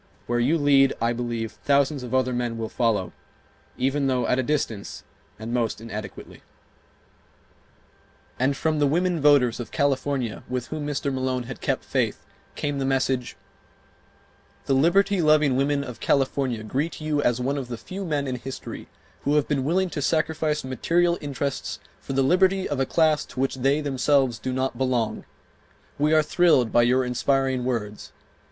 Where 0.25 0.39
you 0.39 0.57
lead, 0.57 0.93
I 0.99 1.13
believe, 1.13 1.51
thousands 1.51 2.01
of 2.01 2.11
other 2.15 2.33
men 2.33 2.57
will 2.57 2.69
follow, 2.69 3.13
even 3.77 4.07
though 4.07 4.25
at 4.25 4.39
a 4.39 4.41
distance, 4.41 5.03
and 5.37 5.53
most 5.53 5.79
inadequately...." 5.79 6.41
And 8.39 8.57
from 8.57 8.79
the 8.79 8.87
women 8.87 9.21
voters 9.21 9.59
of 9.59 9.69
California 9.69 10.41
with 10.49 10.69
whom 10.69 10.87
Mr. 10.87 11.13
Malone 11.13 11.43
had 11.43 11.61
kept 11.61 11.83
faith 11.85 12.25
came 12.55 12.79
the 12.79 12.83
message: 12.83 13.37
"The 14.65 14.73
liberty 14.73 15.21
loving 15.21 15.55
women 15.55 15.83
of 15.83 15.99
California 15.99 16.63
greet 16.63 16.99
you 16.99 17.21
as 17.21 17.39
one 17.39 17.59
of 17.59 17.67
the 17.67 17.77
few 17.77 18.03
men 18.03 18.25
in 18.25 18.37
history 18.37 18.87
who 19.21 19.35
have 19.35 19.47
been 19.47 19.63
willing 19.63 19.91
to 19.91 20.01
sacrifice 20.01 20.63
material 20.63 21.19
interests 21.21 21.79
for 21.99 22.13
the 22.13 22.23
liberty 22.23 22.67
of 22.67 22.79
a 22.79 22.87
class 22.87 23.23
to 23.25 23.39
which 23.39 23.57
they 23.57 23.81
themselves 23.81 24.39
do 24.39 24.51
not 24.51 24.79
belong. 24.79 25.25
We 25.99 26.11
are 26.11 26.23
thrilled 26.23 26.71
by 26.71 26.81
your 26.81 27.05
inspiring 27.05 27.63
words. 27.65 28.11